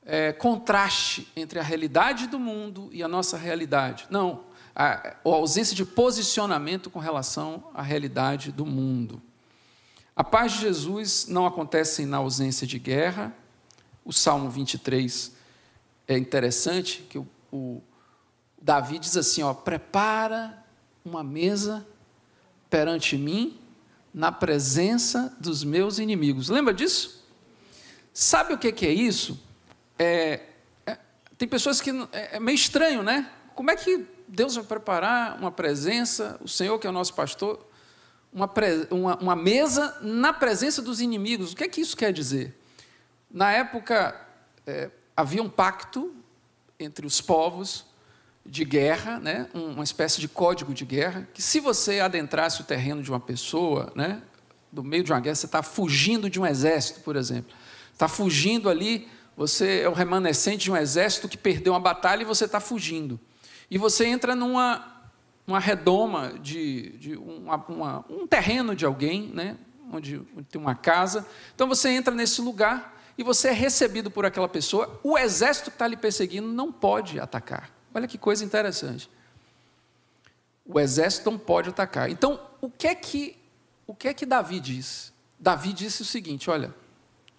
[0.05, 4.05] é, contraste entre a realidade do mundo e a nossa realidade.
[4.09, 4.43] Não,
[4.75, 9.21] a, a ausência de posicionamento com relação à realidade do mundo.
[10.15, 13.35] A paz de Jesus não acontece na ausência de guerra.
[14.05, 15.33] O Salmo 23
[16.07, 17.83] é interessante, que o, o
[18.61, 20.63] Davi diz assim: ó, prepara
[21.03, 21.85] uma mesa
[22.69, 23.59] perante mim
[24.13, 26.47] na presença dos meus inimigos.
[26.47, 27.21] Lembra disso?
[28.13, 29.37] Sabe o que é isso?
[29.99, 30.43] É,
[30.85, 30.97] é,
[31.37, 33.29] tem pessoas que é, é meio estranho, né?
[33.53, 37.59] Como é que Deus vai preparar uma presença, o Senhor que é o nosso pastor,
[38.35, 38.51] uma,
[38.91, 41.53] uma, uma mesa na presença dos inimigos.
[41.53, 42.53] O que é que isso quer dizer?
[43.31, 44.13] Na época,
[44.67, 46.13] é, havia um pacto
[46.77, 47.85] entre os povos
[48.45, 53.01] de guerra, né, uma espécie de código de guerra, que se você adentrasse o terreno
[53.01, 54.21] de uma pessoa, né,
[54.71, 57.55] no meio de uma guerra, você está fugindo de um exército, por exemplo.
[57.93, 62.25] Está fugindo ali, você é o remanescente de um exército que perdeu uma batalha e
[62.25, 63.17] você está fugindo.
[63.71, 64.94] E você entra numa
[65.47, 69.57] uma redoma de, de uma, uma, um terreno de alguém, né?
[69.91, 71.25] onde, onde tem uma casa.
[71.53, 74.99] Então você entra nesse lugar e você é recebido por aquela pessoa.
[75.03, 77.69] O exército que está lhe perseguindo não pode atacar.
[77.93, 79.09] Olha que coisa interessante.
[80.65, 82.09] O exército não pode atacar.
[82.09, 83.37] Então, o que é que
[83.87, 85.13] o que é que Davi diz?
[85.39, 86.73] Davi disse o seguinte: olha,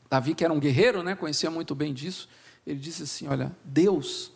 [0.09, 2.29] Davi que era um guerreiro, né, conhecia muito bem disso.
[2.65, 4.33] Ele disse assim: olha, Deus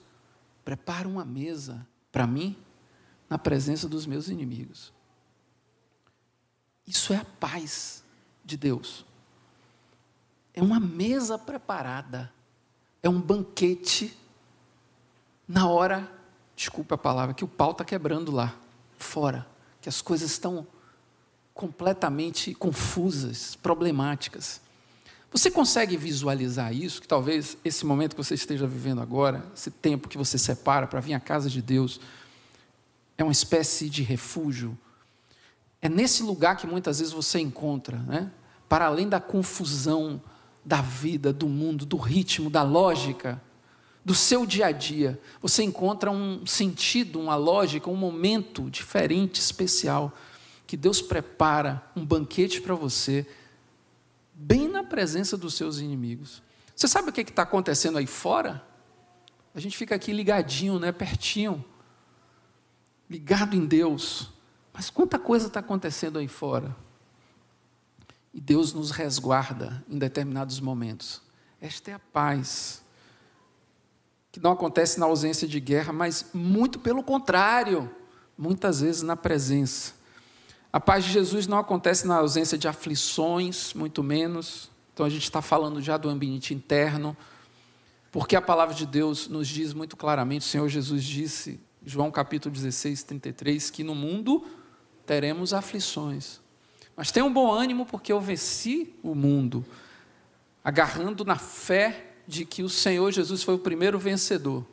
[0.64, 2.56] prepara uma mesa para mim
[3.30, 4.92] na presença dos meus inimigos.
[6.84, 8.02] Isso é a paz
[8.44, 9.06] de Deus.
[10.52, 12.32] É uma mesa preparada,
[13.00, 14.18] é um banquete
[15.46, 16.10] na hora,
[16.56, 18.56] desculpe a palavra, que o pau está quebrando lá,
[18.98, 19.46] fora,
[19.80, 20.66] que as coisas estão
[21.54, 24.60] completamente confusas, problemáticas.
[25.30, 27.00] Você consegue visualizar isso?
[27.00, 30.98] Que talvez esse momento que você esteja vivendo agora, esse tempo que você separa para
[30.98, 32.00] vir à casa de Deus,
[33.22, 34.78] é uma espécie de refúgio.
[35.83, 38.30] É nesse lugar que muitas vezes você encontra, né?
[38.68, 40.22] para além da confusão
[40.64, 43.42] da vida, do mundo, do ritmo, da lógica,
[44.04, 50.16] do seu dia a dia, você encontra um sentido, uma lógica, um momento diferente, especial,
[50.66, 53.26] que Deus prepara um banquete para você,
[54.33, 56.42] bem na presença dos seus inimigos.
[56.74, 58.64] Você sabe o que está acontecendo aí fora?
[59.54, 61.64] A gente fica aqui ligadinho, né, pertinho
[63.10, 64.30] ligado em Deus.
[64.72, 66.74] Mas quanta coisa está acontecendo aí fora.
[68.32, 71.20] E Deus nos resguarda em determinados momentos.
[71.60, 72.82] Esta é a paz.
[74.30, 77.90] Que não acontece na ausência de guerra, mas muito pelo contrário,
[78.38, 79.94] muitas vezes na presença.
[80.72, 84.70] A paz de Jesus não acontece na ausência de aflições, muito menos.
[84.94, 87.16] Então a gente está falando já do ambiente interno,
[88.12, 92.54] porque a palavra de Deus nos diz muito claramente, o Senhor Jesus disse João capítulo
[92.54, 94.46] 16, 33, que no mundo
[95.06, 96.40] teremos aflições.
[96.94, 99.64] Mas tenha um bom ânimo, porque eu venci o mundo,
[100.62, 104.64] agarrando na fé de que o Senhor Jesus foi o primeiro vencedor.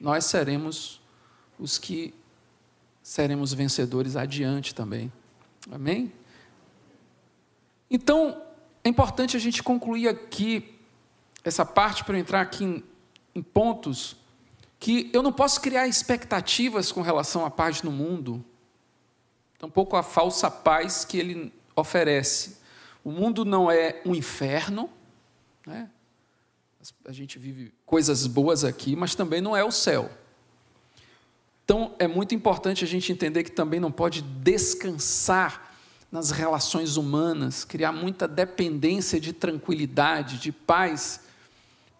[0.00, 1.00] Nós seremos
[1.58, 2.14] os que
[3.02, 5.12] seremos vencedores adiante também.
[5.70, 6.12] Amém?
[7.90, 8.40] Então,
[8.82, 10.78] é importante a gente concluir aqui
[11.44, 12.84] essa parte para eu entrar aqui em,
[13.34, 14.16] em pontos
[14.80, 18.42] que eu não posso criar expectativas com relação à paz no mundo,
[19.58, 22.56] tampouco a falsa paz que ele oferece.
[23.04, 24.88] O mundo não é um inferno,
[25.66, 25.90] né?
[27.04, 30.10] a gente vive coisas boas aqui, mas também não é o céu.
[31.62, 35.76] Então é muito importante a gente entender que também não pode descansar
[36.10, 41.20] nas relações humanas, criar muita dependência de tranquilidade, de paz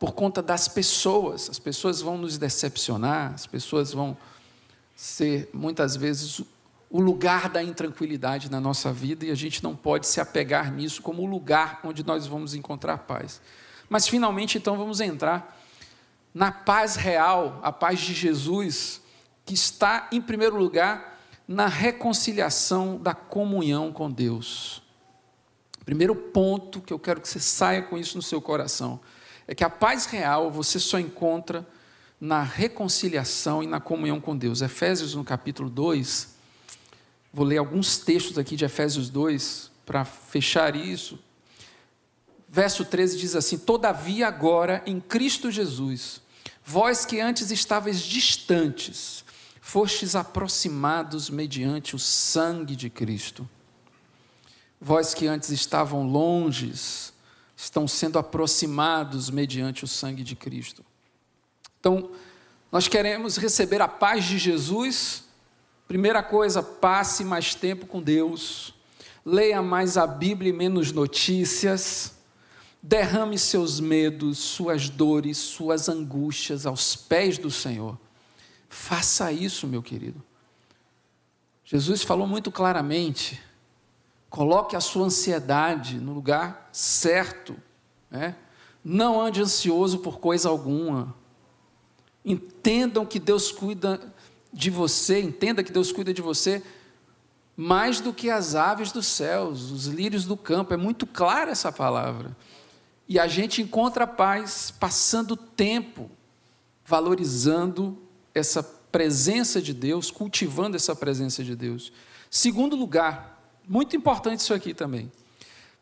[0.01, 1.51] por conta das pessoas.
[1.51, 4.17] As pessoas vão nos decepcionar, as pessoas vão
[4.97, 6.41] ser muitas vezes
[6.89, 11.03] o lugar da intranquilidade na nossa vida e a gente não pode se apegar nisso
[11.03, 13.43] como o lugar onde nós vamos encontrar paz.
[13.91, 15.61] Mas finalmente então vamos entrar
[16.33, 19.03] na paz real, a paz de Jesus,
[19.45, 24.83] que está em primeiro lugar na reconciliação da comunhão com Deus.
[25.85, 28.99] Primeiro ponto que eu quero que você saia com isso no seu coração
[29.51, 31.67] é que a paz real você só encontra
[32.21, 34.63] na reconciliação e na comunhão com Deus.
[34.63, 36.29] Efésios, no capítulo 2,
[37.33, 41.19] vou ler alguns textos aqui de Efésios 2 para fechar isso.
[42.49, 46.23] Verso 13 diz assim: Todavia, agora em Cristo Jesus,
[46.65, 49.25] vós que antes estavais distantes,
[49.61, 53.51] fostes aproximados mediante o sangue de Cristo.
[54.81, 57.13] Vós que antes estavam longes,
[57.63, 60.83] estão sendo aproximados mediante o sangue de Cristo.
[61.79, 62.11] Então,
[62.73, 65.25] nós queremos receber a paz de Jesus.
[65.87, 68.73] Primeira coisa, passe mais tempo com Deus.
[69.27, 72.15] Leia mais a Bíblia e menos notícias.
[72.83, 77.99] Derrame seus medos, suas dores, suas angústias aos pés do Senhor.
[78.71, 80.23] Faça isso, meu querido.
[81.63, 83.39] Jesus falou muito claramente
[84.31, 87.57] Coloque a sua ansiedade no lugar certo.
[88.11, 88.37] Né?
[88.83, 91.15] Não ande ansioso por coisa alguma.
[92.25, 94.01] Entendam que Deus cuida
[94.53, 96.63] de você, entenda que Deus cuida de você
[97.57, 100.73] mais do que as aves dos céus, os lírios do campo.
[100.73, 102.35] É muito clara essa palavra.
[103.07, 106.11] E a gente encontra paz passando tempo
[106.87, 107.99] valorizando
[108.35, 111.93] essa presença de Deus, cultivando essa presença de Deus.
[112.31, 113.30] Segundo lugar,
[113.71, 115.13] muito importante isso aqui também.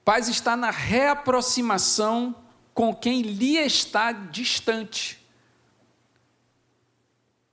[0.04, 2.36] Paz está na reaproximação
[2.74, 5.18] com quem lhe está distante.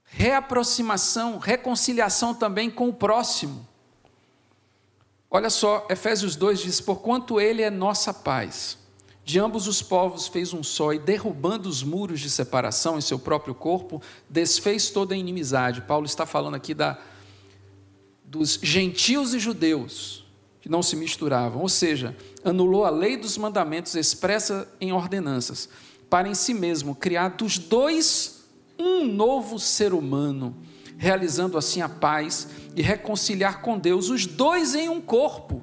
[0.03, 3.65] Reaproximação, reconciliação também com o próximo.
[5.31, 8.77] Olha só, Efésios 2 diz: Porquanto Ele é nossa paz,
[9.23, 13.17] de ambos os povos fez um só, e derrubando os muros de separação em seu
[13.17, 15.79] próprio corpo, desfez toda a inimizade.
[15.79, 16.99] Paulo está falando aqui da,
[18.25, 20.24] dos gentios e judeus,
[20.65, 25.69] que não se misturavam, ou seja, anulou a lei dos mandamentos expressa em ordenanças,
[26.10, 28.47] para em si mesmo criar dos dois
[28.80, 30.58] um novo ser humano,
[30.97, 35.62] realizando assim a paz e reconciliar com Deus os dois em um corpo,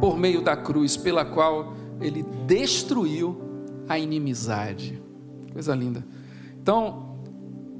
[0.00, 3.40] por meio da cruz, pela qual ele destruiu
[3.88, 5.00] a inimizade.
[5.52, 6.04] Coisa linda.
[6.60, 7.20] Então,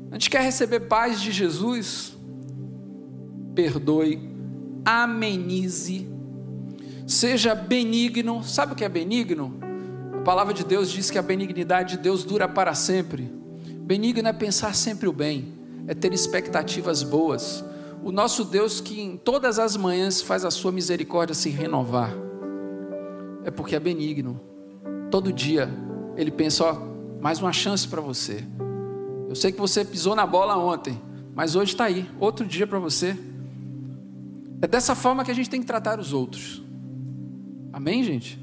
[0.09, 2.17] a gente quer receber paz de Jesus,
[3.57, 4.31] perdoe,
[4.85, 6.12] amenize
[7.07, 8.43] Seja benigno.
[8.43, 9.59] Sabe o que é benigno?
[10.15, 13.25] A palavra de Deus diz que a benignidade de Deus dura para sempre.
[13.81, 15.53] Benigno é pensar sempre o bem,
[15.89, 17.65] é ter expectativas boas.
[18.03, 22.15] O nosso Deus que em todas as manhãs faz a sua misericórdia se renovar.
[23.45, 24.41] É porque é benigno.
[25.11, 25.69] Todo dia
[26.17, 26.77] ele pensa, ó,
[27.21, 28.45] mais uma chance para você.
[29.29, 31.01] Eu sei que você pisou na bola ontem,
[31.35, 33.17] mas hoje está aí, outro dia para você.
[34.61, 36.63] É dessa forma que a gente tem que tratar os outros.
[37.73, 38.39] Amém, gente?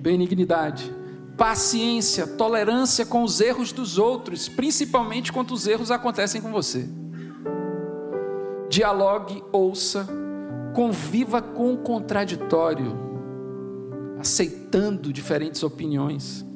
[0.00, 0.94] Benignidade,
[1.36, 6.88] paciência, tolerância com os erros dos outros, principalmente quando os erros acontecem com você.
[8.70, 10.06] Dialogue, ouça,
[10.74, 12.96] conviva com o contraditório,
[14.20, 16.46] aceitando diferentes opiniões.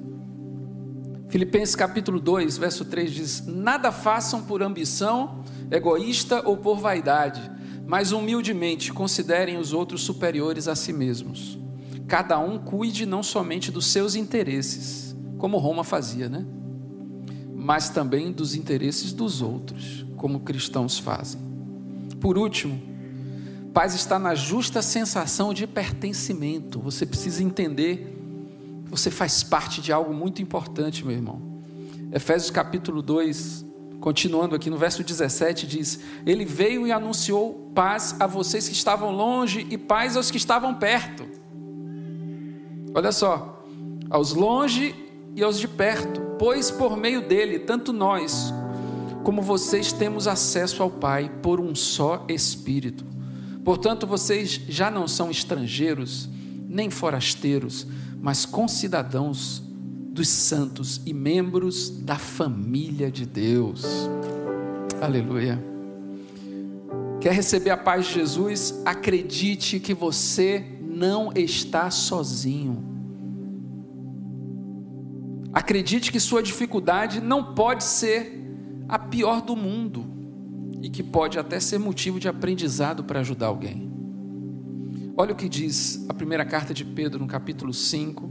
[1.28, 7.50] Filipenses capítulo 2, verso 3 diz: Nada façam por ambição egoísta ou por vaidade,
[7.84, 11.60] mas humildemente considerem os outros superiores a si mesmos
[12.10, 16.44] cada um cuide não somente dos seus interesses, como Roma fazia, né?
[17.54, 21.40] Mas também dos interesses dos outros, como cristãos fazem.
[22.20, 22.82] Por último,
[23.72, 26.80] paz está na justa sensação de pertencimento.
[26.80, 28.18] Você precisa entender
[28.86, 31.40] que você faz parte de algo muito importante, meu irmão.
[32.10, 33.64] Efésios capítulo 2,
[34.00, 39.12] continuando aqui no verso 17, diz: Ele veio e anunciou paz a vocês que estavam
[39.12, 41.39] longe e paz aos que estavam perto.
[42.94, 43.64] Olha só,
[44.08, 44.94] aos longe
[45.36, 48.52] e aos de perto, pois por meio dele, tanto nós
[49.22, 53.04] como vocês temos acesso ao Pai por um só Espírito.
[53.64, 56.28] Portanto, vocês já não são estrangeiros,
[56.68, 57.86] nem forasteiros,
[58.20, 59.62] mas concidadãos
[60.12, 63.84] dos santos e membros da família de Deus.
[65.00, 65.62] Aleluia.
[67.20, 68.80] Quer receber a paz de Jesus?
[68.84, 72.84] Acredite que você não está sozinho.
[75.50, 78.38] Acredite que sua dificuldade não pode ser
[78.86, 80.04] a pior do mundo
[80.82, 83.90] e que pode até ser motivo de aprendizado para ajudar alguém.
[85.16, 88.30] Olha o que diz a primeira carta de Pedro, no capítulo 5,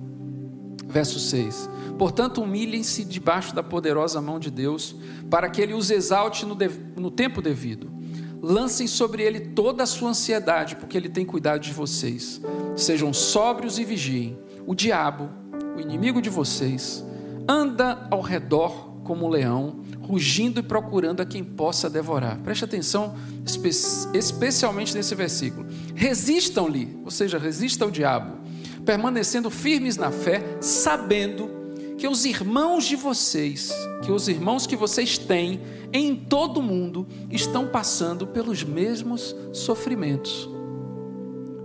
[0.87, 1.67] verso 6.
[1.97, 4.95] Portanto, humilhem-se debaixo da poderosa mão de Deus,
[5.27, 6.69] para que ele os exalte no, de...
[6.95, 7.98] no tempo devido.
[8.41, 12.41] Lancem sobre ele toda a sua ansiedade, porque ele tem cuidado de vocês.
[12.75, 14.37] Sejam sóbrios e vigiem.
[14.65, 15.29] O diabo,
[15.75, 17.03] o inimigo de vocês,
[17.47, 22.37] anda ao redor como um leão, rugindo e procurando a quem possa devorar.
[22.39, 23.15] Preste atenção,
[23.45, 23.69] espe
[24.13, 25.65] especialmente nesse versículo.
[25.95, 28.37] Resistam-lhe, ou seja, resista ao diabo,
[28.85, 31.58] permanecendo firmes na fé, sabendo
[31.99, 33.71] que os irmãos de vocês,
[34.01, 40.49] que os irmãos que vocês têm em todo o mundo, estão passando pelos mesmos sofrimentos.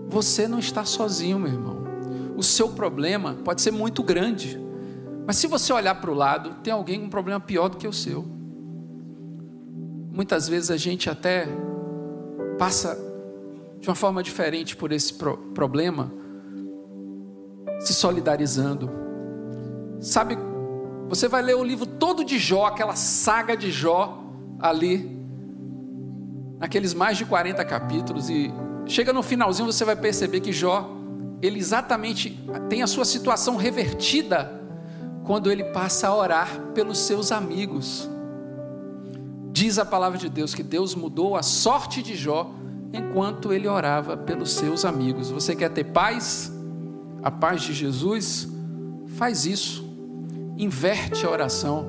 [0.08, 1.84] Você não está sozinho, meu irmão.
[2.36, 4.64] O seu problema pode ser muito grande
[5.26, 7.88] mas se você olhar para o lado, tem alguém com um problema pior do que
[7.88, 8.24] o seu.
[10.12, 11.48] Muitas vezes a gente até
[12.58, 12.96] passa
[13.80, 16.12] de uma forma diferente por esse pro problema,
[17.80, 19.03] se solidarizando.
[20.00, 20.36] Sabe,
[21.08, 24.22] você vai ler o livro todo de Jó, aquela saga de Jó
[24.58, 25.14] ali,
[26.58, 28.52] naqueles mais de 40 capítulos, e
[28.86, 30.90] chega no finalzinho você vai perceber que Jó,
[31.42, 34.62] ele exatamente tem a sua situação revertida
[35.24, 38.08] quando ele passa a orar pelos seus amigos.
[39.52, 42.50] Diz a palavra de Deus que Deus mudou a sorte de Jó
[42.92, 45.30] enquanto ele orava pelos seus amigos.
[45.30, 46.52] Você quer ter paz?
[47.22, 48.48] A paz de Jesus?
[49.16, 49.83] Faz isso.
[50.56, 51.86] Inverte a oração.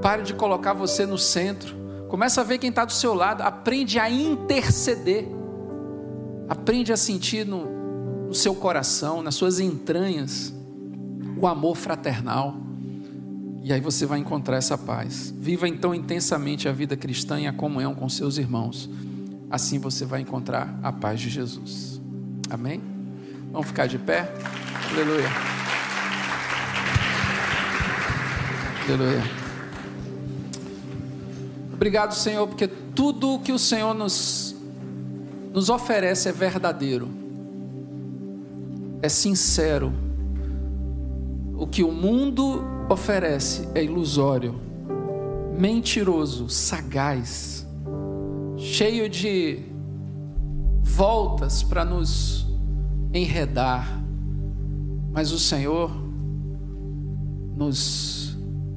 [0.00, 1.74] Pare de colocar você no centro.
[2.08, 3.42] Começa a ver quem está do seu lado.
[3.42, 5.26] Aprende a interceder.
[6.48, 10.54] Aprende a sentir no, no seu coração, nas suas entranhas
[11.36, 12.56] o amor fraternal.
[13.62, 15.32] E aí você vai encontrar essa paz.
[15.36, 18.90] Viva então intensamente a vida cristã e a comunhão com seus irmãos.
[19.50, 22.00] Assim você vai encontrar a paz de Jesus.
[22.50, 22.82] Amém?
[23.50, 24.28] Vamos ficar de pé?
[24.90, 25.63] Aleluia.
[28.86, 29.22] Aleluia.
[31.72, 34.54] Obrigado, Senhor, porque tudo o que o Senhor nos,
[35.54, 37.08] nos oferece é verdadeiro,
[39.00, 39.90] é sincero.
[41.56, 44.54] O que o mundo oferece é ilusório,
[45.58, 47.66] mentiroso, sagaz,
[48.58, 49.60] cheio de
[50.82, 52.46] voltas para nos
[53.14, 53.98] enredar,
[55.10, 55.90] mas o Senhor
[57.56, 58.23] nos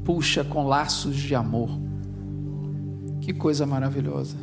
[0.07, 1.69] puxa com laços de amor.
[3.19, 4.37] Que coisa maravilhosa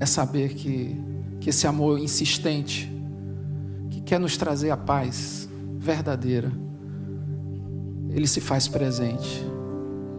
[0.00, 1.00] é saber que,
[1.38, 2.92] que esse amor insistente,
[3.88, 5.48] que quer nos trazer a paz,
[5.78, 6.50] verdadeira,
[8.10, 9.46] Ele se faz presente,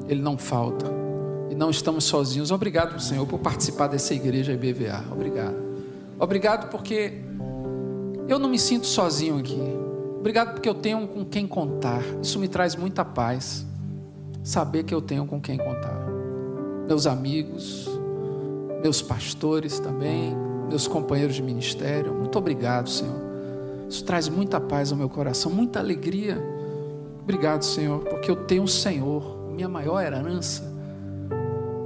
[0.07, 0.85] Ele não falta,
[1.51, 2.49] e não estamos sozinhos.
[2.49, 5.03] Obrigado, Senhor, por participar dessa igreja IBVA.
[5.11, 5.57] Obrigado.
[6.17, 7.19] Obrigado porque
[8.29, 9.82] eu não me sinto sozinho aqui.
[10.23, 12.01] Obrigado porque eu tenho com quem contar.
[12.21, 13.65] Isso me traz muita paz.
[14.41, 16.07] Saber que eu tenho com quem contar.
[16.87, 17.89] Meus amigos,
[18.81, 20.33] meus pastores também,
[20.69, 22.13] meus companheiros de ministério.
[22.13, 23.33] Muito obrigado, Senhor
[23.93, 26.35] isso traz muita paz ao meu coração, muita alegria.
[27.21, 30.63] Obrigado, Senhor, porque eu tenho o Senhor, minha maior herança.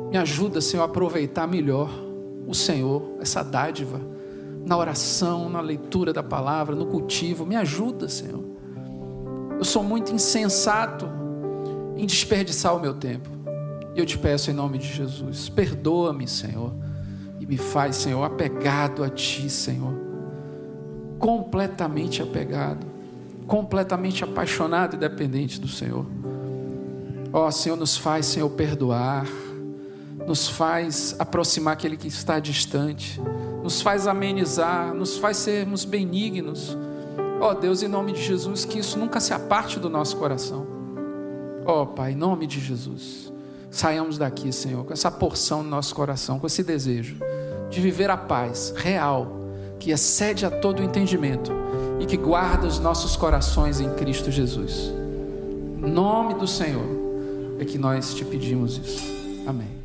[0.10, 1.90] Me ajuda, Senhor, a aproveitar melhor
[2.48, 4.00] o Senhor, essa dádiva,
[4.68, 7.46] na oração, na leitura da palavra, no cultivo.
[7.46, 8.44] Me ajuda, Senhor.
[9.58, 11.08] Eu sou muito insensato
[11.96, 13.30] em desperdiçar o meu tempo.
[13.96, 16.72] E eu te peço em nome de Jesus, perdoa-me, Senhor,
[17.40, 20.08] e me faz, Senhor, apegado a Ti, Senhor
[21.18, 22.86] completamente apegado,
[23.46, 26.06] completamente apaixonado e dependente do Senhor.
[27.34, 29.28] Ó oh, Senhor, nos faz, Senhor, perdoar,
[30.28, 33.20] nos faz aproximar aquele que está distante,
[33.64, 36.78] nos faz amenizar, nos faz sermos benignos.
[37.40, 40.68] Ó oh, Deus, em nome de Jesus, que isso nunca se aparte do nosso coração.
[41.66, 43.32] Ó oh, Pai, em nome de Jesus,
[43.72, 47.16] saiamos daqui, Senhor, com essa porção no nosso coração, com esse desejo
[47.70, 49.38] de viver a paz real
[49.80, 51.52] que excede a todo o entendimento
[52.02, 54.92] e que guarda os nossos corações em Cristo Jesus.
[55.78, 56.86] Em nome do Senhor
[57.60, 59.04] é que nós te pedimos isso.
[59.46, 59.77] Amém.